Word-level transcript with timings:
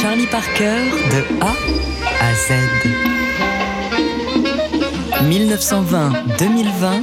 Charlie 0.00 0.26
Parker 0.26 0.76
de 1.10 1.24
A 1.40 1.54
à 2.20 2.34
Z. 2.34 2.52
1920-2020, 5.24 7.02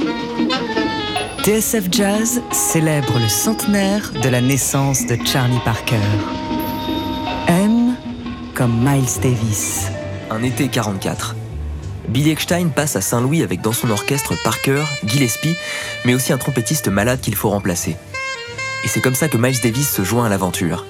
TSF 1.42 1.88
Jazz 1.90 2.40
célèbre 2.52 3.18
le 3.18 3.28
centenaire 3.28 4.10
de 4.22 4.28
la 4.30 4.40
naissance 4.40 5.04
de 5.04 5.18
Charlie 5.26 5.60
Parker. 5.62 5.96
M 7.48 7.96
comme 8.54 8.78
Miles 8.82 9.20
Davis. 9.22 9.88
Un 10.30 10.42
été 10.42 10.68
44. 10.68 11.36
Billy 12.08 12.30
Eckstein 12.30 12.68
passe 12.68 12.96
à 12.96 13.02
Saint-Louis 13.02 13.42
avec 13.42 13.60
dans 13.60 13.74
son 13.74 13.90
orchestre 13.90 14.32
Parker, 14.42 14.84
Gillespie, 15.04 15.56
mais 16.06 16.14
aussi 16.14 16.32
un 16.32 16.38
trompettiste 16.38 16.88
malade 16.88 17.20
qu'il 17.20 17.34
faut 17.34 17.50
remplacer. 17.50 17.94
Et 18.84 18.88
c'est 18.88 19.02
comme 19.02 19.14
ça 19.14 19.28
que 19.28 19.36
Miles 19.36 19.60
Davis 19.62 19.90
se 19.90 20.02
joint 20.02 20.24
à 20.24 20.30
l'aventure. 20.30 20.86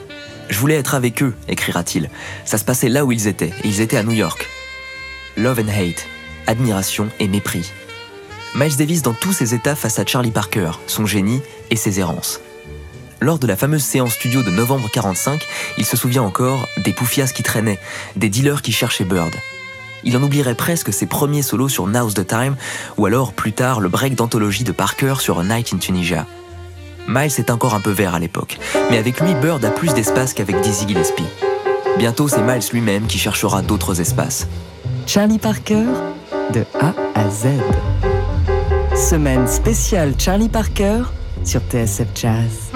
Je 0.49 0.59
voulais 0.59 0.77
être 0.77 0.95
avec 0.95 1.23
eux, 1.23 1.35
écrira-t-il. 1.49 2.09
Ça 2.45 2.59
se 2.59 2.65
passait 2.65 2.89
là 2.89 3.05
où 3.05 3.13
ils 3.13 3.27
étaient, 3.27 3.53
ils 3.65 3.81
étaient 3.81 3.97
à 3.97 4.03
New 4.03 4.13
York. 4.13 4.49
Love 5.37 5.61
and 5.61 5.69
hate, 5.69 6.07
admiration 6.47 7.09
et 7.19 7.29
mépris. 7.29 7.73
Miles 8.55 8.77
Davis 8.77 9.03
dans 9.03 9.13
tous 9.13 9.33
ses 9.33 9.55
états 9.55 9.75
face 9.75 9.99
à 9.99 10.07
Charlie 10.07 10.31
Parker, 10.31 10.71
son 10.87 11.05
génie 11.05 11.43
et 11.71 11.77
ses 11.77 12.01
errances. 12.01 12.41
Lors 13.21 13.39
de 13.39 13.47
la 13.47 13.57
fameuse 13.57 13.83
séance 13.83 14.13
studio 14.13 14.43
de 14.43 14.51
novembre 14.51 14.89
45, 14.91 15.47
il 15.79 15.85
se 15.85 15.97
souvient 15.97 16.23
encore 16.23 16.69
des 16.79 16.93
poufias 16.93 17.33
qui 17.35 17.43
traînaient, 17.43 17.81
des 18.15 18.29
dealers 18.29 18.63
qui 18.63 18.73
cherchaient 18.73 19.05
Bird. 19.05 19.35
Il 20.05 20.17
en 20.17 20.23
oublierait 20.23 20.55
presque 20.55 20.93
ses 20.93 21.07
premiers 21.07 21.43
solos 21.43 21.69
sur 21.69 21.87
Now's 21.87 22.15
the 22.15 22.27
Time, 22.27 22.57
ou 22.97 23.07
alors 23.07 23.33
plus 23.33 23.53
tard 23.53 23.81
le 23.81 23.89
break 23.89 24.15
d'anthologie 24.15 24.65
de 24.65 24.73
Parker 24.73 25.15
sur 25.19 25.41
A 25.41 25.45
Night 25.45 25.73
in 25.75 25.79
Tunisia. 25.79 26.27
Miles 27.09 27.33
est 27.39 27.51
encore 27.51 27.75
un 27.75 27.81
peu 27.81 27.91
vert 27.91 28.15
à 28.15 28.19
l'époque, 28.19 28.59
mais 28.91 28.99
avec 28.99 29.21
lui 29.21 29.35
Bird 29.35 29.65
a 29.65 29.71
plus 29.71 29.95
d'espace 29.95 30.35
qu'avec 30.35 30.61
Dizzy 30.61 30.89
Gillespie. 30.89 31.25
Bientôt 31.99 32.29
c'est 32.29 32.43
Miles 32.43 32.69
lui-même 32.73 33.07
qui 33.07 33.19
cherchera 33.19 33.63
d'autres 33.63 34.01
espaces. 34.01 34.47
Charlie 35.07 35.39
Parker 35.39 35.85
de 36.53 36.65
A 36.81 36.93
à 37.15 37.31
Z. 37.31 37.47
Semaine 38.97 39.47
spéciale 39.47 40.15
Charlie 40.19 40.49
Parker 40.49 41.03
sur 41.45 41.61
TSF 41.71 42.09
Jazz. 42.15 42.73